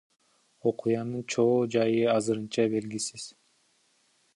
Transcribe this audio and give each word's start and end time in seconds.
Окуянын 0.69 1.27
чоо 1.33 1.59
жайы 1.75 2.03
азырынча 2.17 2.69
белгисиз. 2.77 3.33